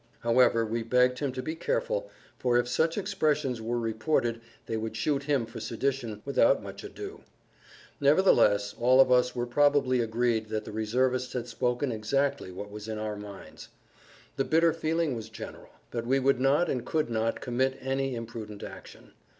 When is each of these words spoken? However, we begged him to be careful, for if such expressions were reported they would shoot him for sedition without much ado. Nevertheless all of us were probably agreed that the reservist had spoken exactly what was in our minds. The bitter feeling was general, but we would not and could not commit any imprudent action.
However, 0.21 0.65
we 0.65 0.81
begged 0.81 1.19
him 1.19 1.31
to 1.33 1.43
be 1.43 1.53
careful, 1.53 2.09
for 2.39 2.57
if 2.57 2.67
such 2.67 2.97
expressions 2.97 3.61
were 3.61 3.77
reported 3.79 4.41
they 4.65 4.75
would 4.75 4.97
shoot 4.97 5.25
him 5.25 5.45
for 5.45 5.59
sedition 5.59 6.23
without 6.25 6.63
much 6.63 6.83
ado. 6.83 7.21
Nevertheless 7.99 8.73
all 8.79 8.99
of 8.99 9.11
us 9.11 9.35
were 9.35 9.45
probably 9.45 9.99
agreed 9.99 10.47
that 10.49 10.65
the 10.65 10.71
reservist 10.71 11.33
had 11.33 11.47
spoken 11.47 11.91
exactly 11.91 12.51
what 12.51 12.71
was 12.71 12.87
in 12.87 12.97
our 12.97 13.15
minds. 13.15 13.69
The 14.37 14.43
bitter 14.43 14.73
feeling 14.73 15.15
was 15.15 15.29
general, 15.29 15.69
but 15.91 16.07
we 16.07 16.17
would 16.17 16.39
not 16.39 16.67
and 16.67 16.83
could 16.83 17.11
not 17.11 17.39
commit 17.39 17.77
any 17.79 18.15
imprudent 18.15 18.63
action. 18.63 19.11